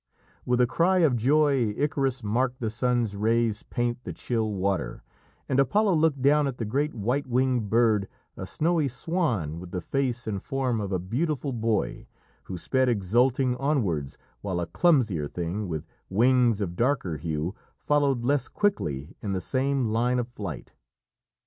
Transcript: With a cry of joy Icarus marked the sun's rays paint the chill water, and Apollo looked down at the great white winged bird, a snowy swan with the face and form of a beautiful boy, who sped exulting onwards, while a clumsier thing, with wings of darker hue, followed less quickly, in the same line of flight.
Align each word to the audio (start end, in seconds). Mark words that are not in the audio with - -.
With 0.47 0.59
a 0.59 0.65
cry 0.65 0.97
of 1.05 1.15
joy 1.15 1.75
Icarus 1.77 2.23
marked 2.23 2.59
the 2.59 2.71
sun's 2.71 3.15
rays 3.15 3.61
paint 3.61 4.03
the 4.03 4.11
chill 4.13 4.51
water, 4.51 5.03
and 5.47 5.59
Apollo 5.59 5.93
looked 5.97 6.23
down 6.23 6.47
at 6.47 6.57
the 6.57 6.65
great 6.65 6.95
white 6.95 7.27
winged 7.27 7.69
bird, 7.69 8.07
a 8.35 8.47
snowy 8.47 8.87
swan 8.87 9.59
with 9.59 9.69
the 9.69 9.79
face 9.79 10.25
and 10.25 10.41
form 10.41 10.81
of 10.81 10.91
a 10.91 10.97
beautiful 10.97 11.53
boy, 11.53 12.07
who 12.45 12.57
sped 12.57 12.89
exulting 12.89 13.55
onwards, 13.57 14.17
while 14.41 14.59
a 14.59 14.65
clumsier 14.65 15.27
thing, 15.27 15.67
with 15.67 15.85
wings 16.09 16.61
of 16.61 16.75
darker 16.75 17.17
hue, 17.17 17.53
followed 17.77 18.25
less 18.25 18.47
quickly, 18.47 19.15
in 19.21 19.33
the 19.33 19.39
same 19.39 19.85
line 19.85 20.17
of 20.17 20.27
flight. 20.27 20.73